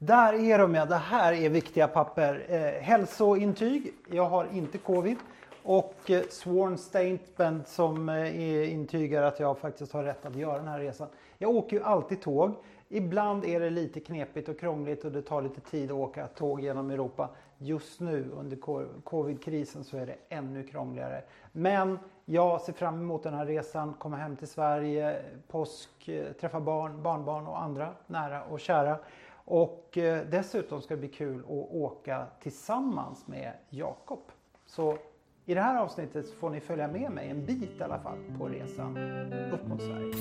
Där 0.00 0.32
är 0.32 0.58
de 0.58 0.74
ja, 0.74 0.84
det 0.86 0.94
här 0.94 1.32
är 1.32 1.48
viktiga 1.48 1.88
papper. 1.88 2.46
Eh, 2.48 2.82
hälsointyg, 2.82 3.92
jag 4.10 4.24
har 4.24 4.46
inte 4.52 4.78
covid. 4.78 5.16
Och 5.62 6.10
eh, 6.10 6.22
sworn 6.22 6.78
statement 6.78 7.68
som 7.68 8.08
eh, 8.08 8.72
intygar 8.72 9.22
att 9.22 9.40
jag 9.40 9.58
faktiskt 9.58 9.92
har 9.92 10.04
rätt 10.04 10.26
att 10.26 10.36
göra 10.36 10.58
den 10.58 10.68
här 10.68 10.78
resan. 10.78 11.08
Jag 11.38 11.50
åker 11.50 11.76
ju 11.76 11.82
alltid 11.82 12.22
tåg. 12.22 12.54
Ibland 12.88 13.44
är 13.44 13.60
det 13.60 13.70
lite 13.70 14.00
knepigt 14.00 14.48
och 14.48 14.60
krångligt 14.60 15.04
och 15.04 15.12
det 15.12 15.22
tar 15.22 15.42
lite 15.42 15.60
tid 15.60 15.90
att 15.90 15.96
åka 15.96 16.26
tåg 16.26 16.60
genom 16.60 16.90
Europa. 16.90 17.28
Just 17.58 18.00
nu 18.00 18.30
under 18.36 18.56
covid-krisen 19.02 19.84
så 19.84 19.96
är 19.96 20.06
det 20.06 20.16
ännu 20.28 20.62
krångligare. 20.62 21.22
Men 21.52 21.98
jag 22.24 22.60
ser 22.60 22.72
fram 22.72 22.94
emot 22.94 23.22
den 23.22 23.34
här 23.34 23.46
resan, 23.46 23.94
komma 23.98 24.16
hem 24.16 24.36
till 24.36 24.48
Sverige, 24.48 25.22
påsk, 25.48 26.08
eh, 26.08 26.32
träffa 26.32 26.60
barn, 26.60 27.02
barnbarn 27.02 27.46
och 27.46 27.62
andra 27.62 27.92
nära 28.06 28.42
och 28.44 28.60
kära. 28.60 28.98
Och 29.50 29.98
eh, 29.98 30.26
dessutom 30.30 30.82
ska 30.82 30.94
det 30.94 31.00
bli 31.00 31.08
kul 31.08 31.40
att 31.40 31.50
åka 31.70 32.26
tillsammans 32.40 33.26
med 33.26 33.52
Jakob. 33.70 34.22
Så 34.66 34.98
i 35.46 35.54
det 35.54 35.60
här 35.60 35.76
avsnittet 35.76 36.30
får 36.30 36.50
ni 36.50 36.60
följa 36.60 36.88
med 36.88 37.10
mig 37.10 37.28
en 37.28 37.46
bit 37.46 37.80
i 37.80 37.82
alla 37.82 37.98
fall 37.98 38.18
på 38.38 38.48
resan 38.48 38.98
upp 39.52 39.66
mot 39.68 39.82
Sverige. 39.82 40.14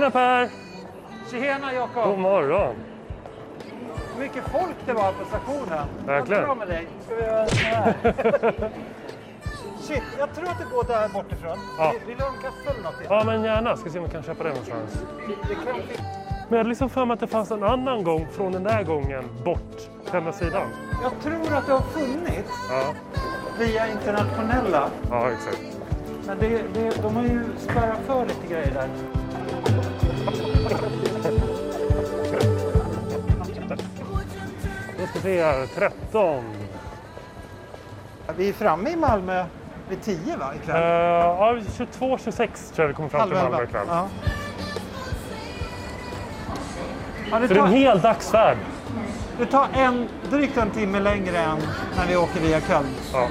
Tjena 0.00 0.10
Per! 0.10 0.48
Tjena 1.30 1.72
Jakob! 1.72 2.04
God 2.04 2.18
morgon! 2.18 2.74
Hur 4.14 4.20
mycket 4.20 4.44
folk 4.44 4.76
det 4.86 4.92
var 4.92 5.12
på 5.12 5.24
stationen. 5.24 5.86
Verkligen. 6.06 6.48
Vad 6.48 6.56
bra 6.56 6.66
med 6.66 6.68
dig. 6.68 6.88
Ska 7.06 7.14
vi 7.14 7.22
göra 7.22 7.46
så 7.46 7.56
här? 7.56 7.94
Shit, 9.80 10.02
jag 10.18 10.34
tror 10.34 10.48
att 10.48 10.58
det 10.58 10.66
går 10.74 10.84
där 10.84 11.08
bortifrån. 11.08 11.58
Ja. 11.78 11.94
Vill 12.06 12.16
du 12.16 12.22
ha 12.24 12.30
en 12.30 12.42
kaffe 12.42 12.70
eller 12.70 12.82
något? 12.82 12.94
Ja 13.08 13.22
men 13.26 13.44
gärna, 13.44 13.76
ska 13.76 13.90
se 13.90 13.98
om 13.98 14.04
vi 14.04 14.10
kan 14.10 14.22
köpa 14.22 14.44
det 14.44 14.48
någonstans. 14.48 15.04
Det 15.48 15.54
kan. 15.54 15.64
Men 15.74 15.84
jag 16.48 16.56
hade 16.56 16.68
liksom 16.68 16.90
för 16.90 17.04
mig 17.04 17.14
att 17.14 17.20
det 17.20 17.26
fanns 17.26 17.50
en 17.50 17.62
annan 17.62 18.04
gång 18.04 18.26
från 18.32 18.52
den 18.52 18.62
där 18.62 18.82
gången 18.82 19.24
bort 19.44 19.76
till 20.06 20.16
andra 20.16 20.32
sidan. 20.32 20.68
Jag 21.02 21.12
tror 21.22 21.56
att 21.56 21.66
det 21.66 21.72
har 21.72 21.80
funnits 21.80 22.68
Ja, 22.70 22.94
via 23.58 23.88
internationella. 23.88 24.90
ja 25.10 25.30
exakt. 25.30 25.78
Men 26.26 26.38
det, 26.38 26.62
det, 26.74 27.02
de 27.02 27.16
har 27.16 27.22
ju 27.22 27.44
spärrat 27.58 27.98
för 28.06 28.26
lite 28.26 28.46
grejer 28.46 28.74
där. 28.74 29.19
Då 34.98 35.06
ska 35.06 35.14
vi 35.14 35.20
se 35.20 35.44
här, 35.44 35.66
13. 35.66 36.44
Vi 38.36 38.48
är 38.48 38.52
framme 38.52 38.90
i 38.90 38.96
Malmö 38.96 39.44
vid 39.88 40.02
10 40.02 40.36
va, 40.36 40.54
ikväll? 40.62 40.82
ja, 40.82 41.58
22, 41.76 42.18
26 42.24 42.70
tror 42.70 42.82
jag 42.84 42.88
vi 42.88 42.94
kommer 42.94 43.08
fram 43.08 43.28
till 43.28 43.38
Halv 43.38 43.50
Malmö 43.50 43.64
ikväll. 43.64 43.86
Ja. 43.88 44.08
Ja, 47.30 47.38
det, 47.38 47.48
Så 47.48 47.54
det 47.54 47.60
är 47.60 47.64
en 47.64 47.70
tar, 47.70 47.76
hel 47.78 48.00
dagsfärd. 48.00 48.56
det 49.38 49.46
tar 49.46 49.66
en, 49.74 50.08
drygt 50.30 50.56
en 50.56 50.70
timme 50.70 51.00
längre 51.00 51.38
än 51.38 51.58
när 51.96 52.06
vi 52.08 52.16
åker 52.16 52.40
via 52.40 52.60
Köln. 52.60 52.94
Ja. 53.12 53.28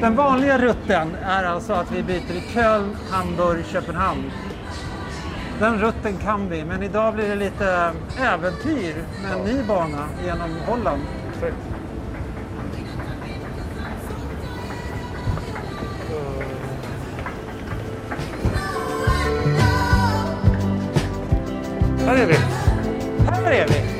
Den 0.00 0.16
vanliga 0.16 0.58
rutten 0.58 1.14
är 1.24 1.44
alltså 1.44 1.72
att 1.72 1.92
vi 1.92 2.02
byter 2.02 2.32
i 2.32 2.42
Köln, 2.54 2.96
Hamburg, 3.10 3.66
Köpenhamn. 3.66 4.30
Den 5.60 5.78
rutten 5.80 6.16
kan 6.16 6.48
vi, 6.48 6.64
men 6.64 6.82
idag 6.82 7.14
blir 7.14 7.28
det 7.28 7.34
lite 7.34 7.92
äventyr 8.20 8.94
med 9.22 9.32
en 9.32 9.44
ny 9.44 9.62
bana 9.62 10.08
genom 10.24 10.50
Holland. 10.66 11.02
Exakt. 11.34 11.56
Här 22.06 22.16
är 22.16 22.26
vi. 22.26 22.36
Här 23.26 23.52
är 23.52 23.66
vi! 23.68 23.95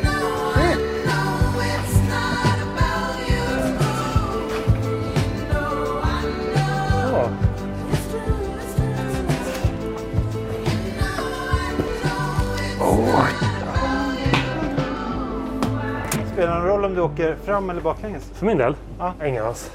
Spelar 16.47 16.61
det 16.61 16.67
någon 16.67 16.71
roll 16.71 16.84
om 16.84 16.95
du 16.95 17.01
åker 17.01 17.37
fram 17.37 17.71
eller 17.71 17.81
baklänges? 17.81 18.31
För 18.31 18.47
min 18.47 18.59
del? 18.59 18.77
Ja. 18.99 19.15
Ingen 19.25 19.45
alls. 19.45 19.71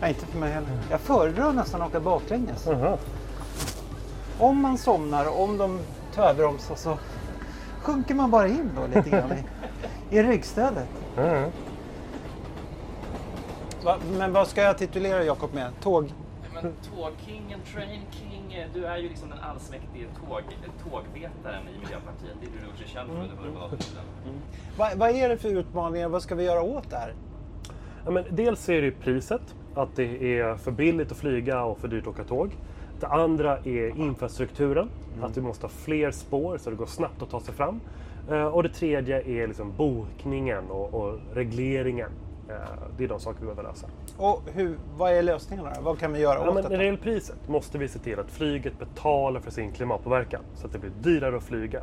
Nej, 0.00 0.10
inte 0.10 0.26
för 0.26 0.38
mig 0.38 0.52
heller. 0.52 0.68
Jag 0.90 1.00
föredrar 1.00 1.52
nästan 1.52 1.82
att 1.82 1.88
åka 1.88 2.00
baklänges. 2.00 2.66
Jaha. 2.66 2.98
Om 4.38 4.62
man 4.62 4.78
somnar 4.78 5.28
och 5.28 5.42
om 5.42 5.58
de 5.58 5.80
tvärbromsar 6.14 6.74
så 6.74 6.98
sjunker 7.82 8.14
man 8.14 8.30
bara 8.30 8.48
in 8.48 8.70
då 8.76 8.86
lite 8.86 9.10
grann 9.10 9.32
i, 9.32 10.16
i 10.16 10.22
ryggstödet. 10.22 10.88
Mm. 11.16 11.50
Va, 13.84 13.96
men 14.18 14.32
vad 14.32 14.48
ska 14.48 14.62
jag 14.62 14.78
titulera 14.78 15.24
Jakob 15.24 15.54
med? 15.54 15.70
Tåg? 15.82 16.12
Men 16.54 16.72
tågkingen, 16.96 17.60
train 17.74 18.00
king, 18.10 18.66
du 18.74 18.84
är 18.86 18.96
ju 18.96 19.08
liksom 19.08 19.30
den 19.30 19.38
allsmäktige 19.38 20.06
tåg, 20.28 20.42
tågvetaren 20.90 21.62
i 21.68 21.78
Miljöpartiet. 21.78 22.36
Det 22.40 22.46
är 22.46 22.50
du 22.50 22.78
dig 22.78 22.88
känd 22.88 23.10
för 23.10 23.16
under 23.22 23.36
förra 23.36 23.50
mandatperioden. 23.52 24.04
Va, 24.78 24.88
vad 24.96 25.10
är 25.10 25.28
det 25.28 25.36
för 25.36 25.48
utmaningar? 25.48 26.08
Vad 26.08 26.22
ska 26.22 26.34
vi 26.34 26.44
göra 26.44 26.62
åt 26.62 26.90
det 26.90 26.96
här? 26.96 27.14
Ja, 28.04 28.10
men 28.10 28.24
dels 28.30 28.68
är 28.68 28.74
det 28.80 28.86
ju 28.86 28.92
priset, 28.92 29.54
att 29.74 29.96
det 29.96 30.38
är 30.40 30.56
för 30.56 30.70
billigt 30.70 31.12
att 31.12 31.18
flyga 31.18 31.64
och 31.64 31.78
för 31.78 31.88
dyrt 31.88 32.02
att 32.02 32.08
åka 32.08 32.24
tåg. 32.24 32.50
Det 33.00 33.06
andra 33.06 33.58
är 33.58 33.98
infrastrukturen, 33.98 34.88
att 35.22 35.36
vi 35.36 35.40
måste 35.40 35.64
ha 35.66 35.70
fler 35.70 36.10
spår 36.10 36.58
så 36.58 36.70
det 36.70 36.76
går 36.76 36.86
snabbt 36.86 37.22
att 37.22 37.30
ta 37.30 37.40
sig 37.40 37.54
fram. 37.54 37.80
Eh, 38.30 38.44
Och 38.46 38.62
det 38.62 38.68
tredje 38.68 39.22
är 39.42 39.46
liksom 39.46 39.72
bokningen 39.76 40.70
och, 40.70 40.94
och 40.94 41.18
regleringen. 41.34 42.10
Eh, 42.48 42.54
Det 42.96 43.04
är 43.04 43.08
de 43.08 43.20
saker 43.20 43.40
vi 43.40 43.46
behöver 43.46 43.62
lösa. 43.62 43.86
Och 44.16 44.42
hur, 44.54 44.76
vad 44.96 45.12
är 45.12 45.22
lösningarna? 45.22 45.72
Vad 45.80 45.98
kan 45.98 46.12
vi 46.12 46.20
göra 46.20 46.34
Ja, 46.34 46.40
åt 46.40 46.46
men 46.46 46.54
detta? 46.56 46.68
när 46.68 46.78
det 46.78 46.84
gäller 46.84 46.98
priset 46.98 47.48
måste 47.48 47.78
vi 47.78 47.88
se 47.88 47.98
till 47.98 48.18
att 48.18 48.30
flyget 48.30 48.78
betalar 48.78 49.40
för 49.40 49.50
sin 49.50 49.72
klimatpåverkan 49.72 50.40
så 50.54 50.66
att 50.66 50.72
det 50.72 50.78
blir 50.78 50.92
dyrare 51.02 51.36
att 51.36 51.42
flyga. 51.42 51.82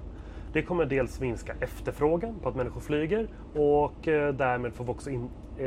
Det 0.53 0.61
kommer 0.63 0.85
dels 0.85 1.19
minska 1.19 1.53
efterfrågan 1.59 2.35
på 2.43 2.49
att 2.49 2.55
människor 2.55 2.81
flyger 2.81 3.27
och 3.55 4.07
eh, 4.07 4.33
därmed 4.33 4.73
får 4.73 4.83
vi 4.85 4.91
också 4.91 5.09
in 5.09 5.29
eh, 5.57 5.63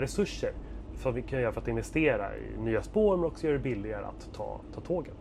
resurser 0.00 0.50
som 0.96 1.14
vi 1.14 1.22
kan 1.22 1.40
göra 1.40 1.52
för 1.52 1.60
att 1.60 1.68
investera 1.68 2.36
i 2.36 2.60
nya 2.60 2.82
spår 2.82 3.16
men 3.16 3.26
också 3.26 3.46
göra 3.46 3.56
det 3.56 3.62
billigare 3.62 4.04
att 4.04 4.28
ta, 4.34 4.60
ta 4.74 4.80
tåget. 4.80 5.14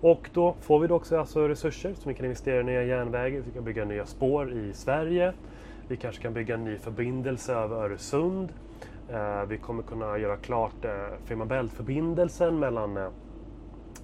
Och 0.00 0.30
då 0.32 0.54
får 0.60 0.78
vi 0.78 0.86
då 0.86 0.94
också 0.94 1.18
alltså 1.18 1.48
resurser 1.48 1.94
som 1.94 2.08
vi 2.08 2.14
kan 2.14 2.24
investera 2.26 2.60
i 2.60 2.64
nya 2.64 2.82
järnvägar, 2.84 3.42
vi 3.46 3.52
kan 3.52 3.64
bygga 3.64 3.84
nya 3.84 4.06
spår 4.06 4.52
i 4.52 4.72
Sverige. 4.72 5.32
Vi 5.88 5.96
kanske 5.96 6.22
kan 6.22 6.34
bygga 6.34 6.54
en 6.54 6.64
ny 6.64 6.78
förbindelse 6.78 7.52
över 7.54 7.76
Öresund. 7.76 8.52
Eh, 9.08 9.44
vi 9.48 9.58
kommer 9.58 9.82
kunna 9.82 10.18
göra 10.18 10.36
klart 10.36 10.84
eh, 10.84 10.90
Fehmarn 11.24 11.48
Bält-förbindelsen 11.48 12.58
mellan 12.58 12.96
eh, 12.96 13.08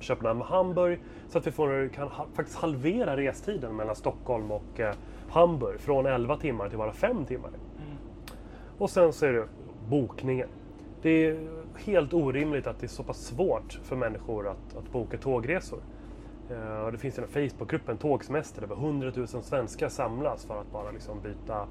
Köpenhamn 0.01 0.41
och 0.41 0.47
Hamburg 0.47 1.01
så 1.29 1.39
att 1.39 1.47
vi 1.47 1.51
får, 1.51 1.89
kan 1.89 2.11
faktiskt 2.35 2.59
halvera 2.59 3.17
restiden 3.17 3.77
mellan 3.77 3.97
Stockholm 3.97 4.51
och 4.53 4.81
eh, 4.81 4.95
Hamburg 5.31 5.81
från 5.81 6.07
11 6.07 6.37
timmar 6.37 6.69
till 6.69 6.79
bara 6.79 6.93
5 6.93 7.25
timmar. 7.25 7.51
Och 8.79 8.91
sen 8.91 9.13
så 9.13 9.27
är 9.27 9.33
det 9.33 9.47
bokningen. 9.89 10.49
Det 11.03 11.27
är 11.27 11.49
helt 11.77 12.13
orimligt 12.13 12.67
att 12.67 12.81
det 12.81 12.87
är 12.87 12.89
så 12.89 13.03
pass 13.03 13.25
svårt 13.25 13.81
för 13.83 13.97
människor 13.97 14.49
att, 14.49 14.77
att 14.77 14.93
boka 14.93 15.19
tågresor. 15.19 15.79
Eh, 16.53 16.85
och 16.85 16.93
det 16.93 16.99
finns 16.99 17.15
den 17.15 17.25
här 17.35 17.49
Facebookgruppen 17.49 17.99
Tågsemester 17.99 18.61
där 18.61 18.67
över 18.69 18.77
100 18.77 19.13
000 19.17 19.29
svenskar 19.29 19.89
samlas 19.89 20.45
för 20.45 20.61
att 20.61 20.73
bara 20.73 20.91
liksom 20.91 21.21
byta 21.21 21.67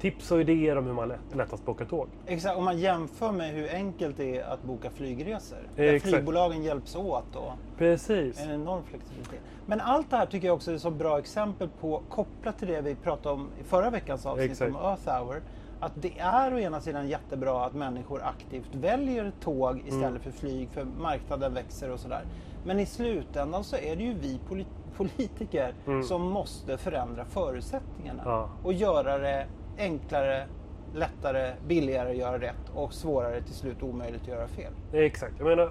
tips 0.00 0.30
och 0.30 0.40
idéer 0.40 0.76
om 0.78 0.86
hur 0.86 0.92
man 0.92 1.08
lätt, 1.08 1.34
lättast 1.34 1.64
bokar 1.64 1.84
tåg. 1.84 2.08
Exakt, 2.26 2.56
om 2.56 2.64
man 2.64 2.78
jämför 2.78 3.32
med 3.32 3.50
hur 3.54 3.70
enkelt 3.74 4.16
det 4.16 4.38
är 4.38 4.44
att 4.44 4.62
boka 4.62 4.90
flygresor. 4.90 5.58
Där 5.76 5.84
Exakt. 5.84 6.14
flygbolagen 6.14 6.62
hjälps 6.62 6.96
åt 6.96 7.36
och 7.36 7.52
Precis. 7.78 8.40
en 8.40 8.50
enorm 8.50 8.82
flexibilitet. 8.84 9.40
Men 9.66 9.80
allt 9.80 10.10
det 10.10 10.16
här 10.16 10.26
tycker 10.26 10.46
jag 10.46 10.54
också 10.54 10.72
är 10.72 10.78
så 10.78 10.90
bra 10.90 11.18
exempel 11.18 11.68
på, 11.80 12.02
kopplat 12.08 12.58
till 12.58 12.68
det 12.68 12.80
vi 12.80 12.94
pratade 12.94 13.34
om 13.34 13.48
i 13.60 13.64
förra 13.64 13.90
veckans 13.90 14.26
avsnitt 14.26 14.50
Exakt. 14.50 14.74
om 14.74 14.76
Earth 14.76 15.08
Hour. 15.08 15.42
Att 15.84 15.92
det 15.94 16.18
är 16.18 16.54
å 16.54 16.58
ena 16.58 16.80
sidan 16.80 17.08
jättebra 17.08 17.64
att 17.64 17.74
människor 17.74 18.22
aktivt 18.22 18.74
väljer 18.74 19.32
tåg 19.40 19.78
istället 19.78 20.04
Mm. 20.08 20.20
för 20.20 20.30
flyg 20.30 20.68
för 20.70 20.84
marknaden 20.84 21.54
växer 21.54 21.90
och 21.90 22.00
sådär. 22.00 22.22
Men 22.64 22.80
i 22.80 22.86
slutändan 22.86 23.64
så 23.64 23.76
är 23.76 23.96
det 23.96 24.02
ju 24.02 24.14
vi 24.14 24.40
poli- 24.48 24.66
politiker 24.96 25.74
som 26.08 26.22
måste 26.22 26.76
förändra 26.78 27.24
förutsättningarna 27.24 28.22
Mm. 28.22 28.34
Ja. 28.34 28.48
och 28.62 28.72
göra 28.72 29.18
det 29.18 29.46
enklare 29.78 30.46
lättare, 30.94 31.54
billigare 31.66 32.10
att 32.10 32.16
göra 32.16 32.38
rätt 32.40 32.70
och 32.74 32.92
svårare 32.94 33.42
till 33.42 33.54
slut 33.54 33.82
omöjligt 33.82 34.22
att 34.22 34.28
göra 34.28 34.46
fel. 34.48 34.72
Exakt. 34.92 35.34
Jag 35.38 35.46
menar, 35.48 35.70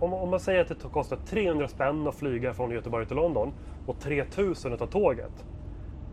om, 0.00 0.12
om 0.14 0.30
man 0.30 0.40
säger 0.40 0.60
att 0.60 0.68
det 0.68 0.74
kostar 0.92 1.16
300 1.26 1.68
spänn 1.68 2.06
att 2.08 2.14
flyga 2.14 2.54
från 2.54 2.70
Göteborg 2.70 3.06
till 3.06 3.16
London 3.16 3.52
och 3.86 3.98
3000 4.00 4.72
att 4.72 4.78
ta 4.78 4.86
tåget. 4.86 5.44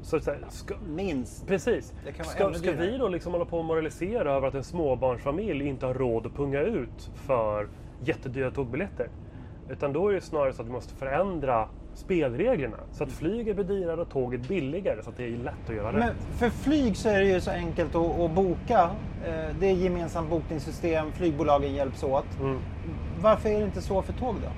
Så, 0.02 0.20
så 0.20 0.32
här, 0.32 0.40
ska, 0.50 0.76
Minst. 0.88 1.48
precis. 1.48 1.94
Ska, 2.24 2.54
ska 2.54 2.72
vi 2.72 2.98
då 2.98 3.08
liksom 3.08 3.32
hålla 3.32 3.46
på 3.46 3.58
och 3.60 3.66
moralisera 3.66 4.32
över 4.34 4.48
att 4.48 4.56
en 4.56 4.64
småbarnsfamilj 4.64 5.68
inte 5.68 5.86
har 5.86 5.94
råd 5.94 6.26
att 6.26 6.36
punga 6.36 6.60
ut 6.62 7.10
för 7.16 7.68
jättedyra 8.04 8.52
tågbiljetter? 8.52 9.10
Utan 9.70 9.94
då 9.94 10.10
är 10.10 10.14
det 10.14 10.22
snarare 10.22 10.54
så 10.54 10.62
att 10.62 10.68
vi 10.68 10.72
måste 10.72 10.94
förändra 10.94 11.68
spelreglerna 11.94 12.78
så 12.92 13.04
att 13.04 13.12
flyget 13.12 13.56
blir 13.56 13.66
dyrare 13.66 14.02
och 14.02 14.10
tåget 14.10 14.48
billigare 14.48 15.04
så 15.04 15.10
att 15.10 15.18
det 15.18 15.24
är 15.26 15.38
lätt 15.38 15.70
att 15.70 15.76
göra 15.76 15.92
Men 15.92 16.02
rätt. 16.02 16.18
för 16.38 16.50
flyg 16.50 16.98
så 16.98 17.10
är 17.10 17.20
det 17.20 17.26
ju 17.26 17.42
så 17.42 17.52
enkelt 17.52 17.96
att, 17.96 18.20
att 18.20 18.32
boka. 18.32 18.90
Eh, 19.26 19.56
Det 19.60 19.68
är 19.68 19.74
gemensamt 19.74 20.30
bokningssystem, 20.30 21.12
flygbolagen 21.12 21.74
hjälps 21.74 22.04
åt. 22.04 22.40
Mm. 22.40 22.58
Varför 23.22 23.50
är 23.50 23.60
det 23.60 23.66
inte 23.66 23.82
så 23.82 24.02
för 24.02 24.14
tåg 24.14 24.36
då? 24.36 24.50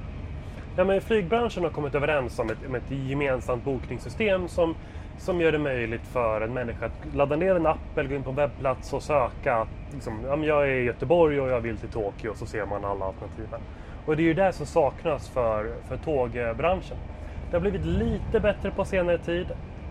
Ja, 0.76 0.84
men 0.84 1.02
flygbranschen 1.02 1.64
har 1.64 1.70
kommit 1.70 1.96
överens 1.96 2.40
om 2.40 2.50
ett, 2.50 2.58
om 2.68 2.76
ett 2.76 2.92
gemensamt 2.92 3.64
bokningssystem 3.64 4.48
som, 4.48 4.76
som 5.18 5.42
gör 5.42 5.52
det 5.52 5.58
möjligt 5.58 6.08
för 6.08 6.42
en 6.42 6.54
människa 6.54 6.86
att 6.86 7.16
ladda 7.16 7.36
ner 7.36 7.56
en 7.56 7.66
app 7.66 7.98
eller 7.98 8.10
gå 8.10 8.16
in 8.16 8.24
på 8.24 8.30
en 8.30 8.36
webbplats 8.36 8.94
och 8.94 9.04
söka. 9.04 9.68
Liksom, 9.94 10.20
ja, 10.28 10.36
men 10.36 10.48
jag 10.48 10.64
är 10.64 10.72
i 10.72 10.84
Göteborg 10.84 11.42
och 11.42 11.50
jag 11.50 11.62
vill 11.62 11.78
till 11.78 11.90
Tokyo 11.90 12.32
och 12.32 12.38
så 12.38 12.46
ser 12.46 12.66
man 12.66 12.86
alla 12.86 13.06
alternativen. 13.06 13.62
Och 14.06 14.18
det 14.18 14.24
är 14.24 14.26
ju 14.26 14.34
det 14.34 14.54
som 14.54 14.66
saknas 14.66 15.30
för, 15.30 15.76
för 15.88 15.98
tågbranschen. 15.98 16.98
Det 17.50 17.56
har 17.56 17.62
blivit 17.62 17.86
lite 17.86 18.40
bättre 18.40 18.72
på 18.72 18.86
senare 18.86 19.18
tid. 19.18 19.48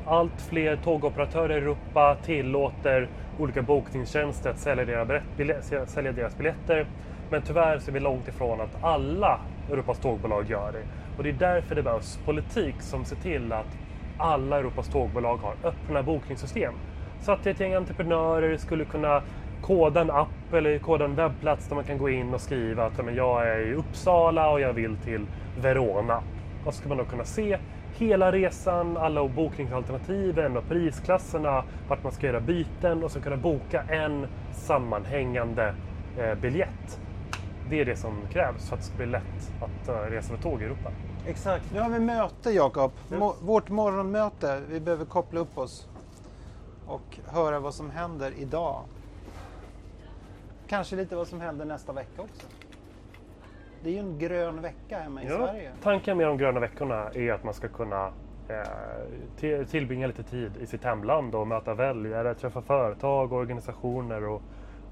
Allt 0.07 0.41
fler 0.41 0.77
tågoperatörer 0.77 1.55
i 1.55 1.59
Europa 1.59 2.17
tillåter 2.25 3.09
olika 3.39 3.63
bokningstjänster 3.63 4.51
att 4.51 4.59
sälja 4.59 4.85
deras, 4.85 5.91
sälja 5.91 6.13
deras 6.13 6.37
biljetter. 6.37 6.87
Men 7.31 7.43
tyvärr 7.43 7.79
så 7.79 7.91
är 7.91 7.93
vi 7.93 8.01
långt 8.01 8.29
ifrån 8.29 8.61
att 8.61 8.85
alla 8.85 9.41
Europas 9.71 9.99
tågbolag 9.99 10.51
gör 10.51 10.73
det. 10.73 10.83
Och 11.17 11.23
det 11.23 11.29
är 11.29 11.33
därför 11.33 11.75
det 11.75 11.83
behövs 11.83 12.19
politik 12.25 12.75
som 12.79 13.05
ser 13.05 13.17
till 13.17 13.53
att 13.53 13.79
alla 14.19 14.59
Europas 14.59 14.89
tågbolag 14.89 15.37
har 15.37 15.55
öppna 15.65 16.03
bokningssystem. 16.03 16.75
Så 17.21 17.33
att 17.33 17.47
ett 17.47 17.61
gäng 17.61 17.75
entreprenörer 17.75 18.57
skulle 18.57 18.85
kunna 18.85 19.23
koda 19.63 20.01
en 20.01 20.11
app 20.11 20.53
eller 20.53 20.79
koda 20.79 21.05
en 21.05 21.15
webbplats 21.15 21.69
där 21.69 21.75
man 21.75 21.85
kan 21.85 21.99
gå 21.99 22.11
in 22.11 22.35
och 22.35 22.41
skriva 22.41 22.85
att 22.87 23.05
men 23.05 23.15
jag 23.15 23.49
är 23.49 23.59
i 23.59 23.75
Uppsala 23.75 24.51
och 24.51 24.61
jag 24.61 24.73
vill 24.73 24.97
till 24.97 25.27
Verona. 25.61 26.23
Och 26.65 26.75
så 26.75 26.81
ska 26.81 26.89
man 26.89 26.99
då 26.99 27.05
kunna 27.05 27.25
se 27.25 27.59
hela 27.99 28.33
resan, 28.33 28.97
alla 28.97 29.29
bokningsalternativen 29.29 30.57
och 30.57 30.69
prisklasserna, 30.69 31.65
vart 31.89 32.03
man 32.03 32.13
ska 32.13 32.27
göra 32.27 32.41
byten 32.41 33.05
och 33.05 33.11
så 33.11 33.21
kunna 33.21 33.37
boka 33.37 33.83
en 33.83 34.27
sammanhängande 34.53 35.75
eh, 36.19 36.35
biljett. 36.35 37.01
Det 37.71 37.81
är 37.81 37.85
det 37.85 37.97
som 37.97 38.27
krävs 38.33 38.69
för 38.69 38.75
att 38.77 38.81
det 38.81 38.87
ska 38.87 38.97
bli 38.97 39.07
lätt 39.07 39.53
att 39.61 39.89
eh, 39.89 39.95
resa 39.95 40.33
med 40.33 40.43
tåg 40.43 40.63
i 40.63 40.65
Europa. 40.65 40.91
Exakt. 41.27 41.73
Nu 41.73 41.81
har 41.81 41.91
vi 41.91 41.99
möte 41.99 42.51
Jakob. 42.51 42.93
Yes. 43.11 43.21
Mo- 43.21 43.35
vårt 43.43 43.69
morgonmöte. 43.69 44.63
Vi 44.69 44.81
behöver 44.81 45.05
koppla 45.05 45.41
upp 45.41 45.59
oss 45.59 45.89
och 46.87 47.19
höra 47.27 47.61
vad 47.61 47.75
som 47.75 47.91
händer 47.91 48.33
idag. 48.39 48.81
Kanske 50.67 50.97
lite 50.97 51.17
vad 51.17 51.29
som 51.29 51.41
händer 51.41 51.65
nästa 51.65 51.93
vecka 51.93 52.23
också. 52.23 52.47
Det 53.83 53.89
är 53.89 53.93
ju 53.93 53.99
en 53.99 54.19
grön 54.19 54.61
vecka 54.63 54.99
hemma 54.99 55.23
i 55.23 55.27
Ja, 55.27 55.37
Sverige. 55.37 55.71
tanken 55.83 56.17
med 56.17 56.27
de 56.27 56.39
gröna 56.39 56.61
veckorna 56.61 57.11
är 57.15 57.33
att 57.33 57.45
man 57.45 57.55
ska 57.55 57.69
kunna 57.69 58.07
eh, 58.49 58.57
till- 59.37 59.67
tillbringa 59.67 60.07
lite 60.07 60.23
tid 60.23 60.53
i 60.61 60.67
sitt 60.67 60.85
hemland 60.85 61.35
och 61.35 61.47
möta 61.47 61.75
väljare, 61.75 62.35
träffa 62.35 62.63
företag 62.63 63.33
och 63.33 63.39
organisationer 63.39 64.25
och, 64.29 64.43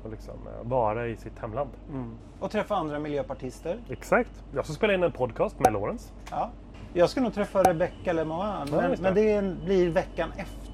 och 0.05 0.11
liksom, 0.11 0.35
eh, 0.47 0.69
vara 0.69 1.07
i 1.07 1.17
sitt 1.17 1.39
hemland. 1.39 1.71
Mm. 1.89 2.15
Och 2.41 2.51
träffa 2.51 2.75
andra 2.75 2.99
miljöpartister. 2.99 3.79
Exakt. 3.89 4.31
Jag 4.55 4.65
ska 4.65 4.75
spela 4.75 4.95
in 4.95 5.03
en 5.03 5.13
podcast 5.13 5.59
med 5.59 5.73
Lawrence. 5.73 6.13
Ja. 6.31 6.51
Jag 6.93 7.11
ska 7.11 7.21
nog 7.21 7.35
träffa 7.35 7.63
Rebecca 7.63 8.13
Lemoine, 8.13 8.69
Ja, 8.73 8.77
men, 8.81 8.91
det. 8.91 8.97
men 9.03 9.15
det 9.15 9.65
blir 9.65 9.91
veckan 9.91 10.33
efter. 10.37 10.73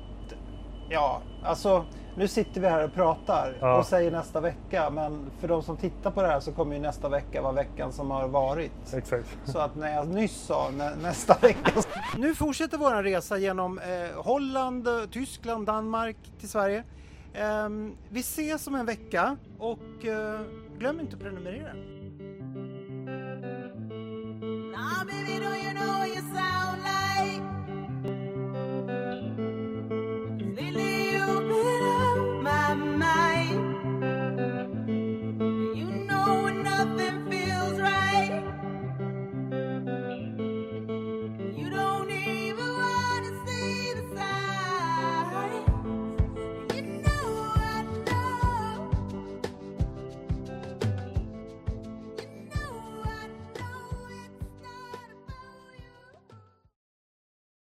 Ja, 0.88 1.20
alltså 1.44 1.84
nu 2.16 2.28
sitter 2.28 2.60
vi 2.60 2.68
här 2.68 2.84
och 2.84 2.94
pratar 2.94 3.56
Ja. 3.60 3.78
och 3.78 3.86
säger 3.86 4.10
nästa 4.10 4.40
vecka, 4.40 4.90
men 4.90 5.30
för 5.40 5.48
de 5.48 5.62
som 5.62 5.76
tittar 5.76 6.10
på 6.10 6.22
det 6.22 6.28
här 6.28 6.40
så 6.40 6.52
kommer 6.52 6.74
ju 6.76 6.80
nästa 6.82 7.08
vecka 7.08 7.42
vara 7.42 7.52
veckan 7.52 7.92
som 7.92 8.10
har 8.10 8.28
varit. 8.28 8.94
Exakt. 8.94 9.38
Så 9.44 9.58
att 9.58 9.76
när 9.76 9.94
jag 9.94 10.08
nyss 10.08 10.36
sa 10.36 10.70
nä, 10.76 10.94
nästa 11.02 11.34
vecka. 11.42 11.72
Nu 12.18 12.34
fortsätter 12.34 12.78
vår 12.78 13.02
resa 13.02 13.38
genom 13.38 13.78
eh, 13.78 14.22
Holland, 14.24 14.88
Tyskland, 15.10 15.66
Danmark 15.66 16.16
till 16.40 16.48
Sverige. 16.48 16.84
Ehm, 17.36 17.96
vi 18.08 18.20
ses 18.20 18.66
om 18.66 18.74
en 18.74 18.86
vecka 18.86 19.36
och 19.58 20.04
eh, 20.04 20.40
glöm 20.78 21.00
inte 21.00 21.16
att 21.16 21.22
prenumerera. 21.22 21.72
Nah, 24.72 25.04
baby, 25.04 25.55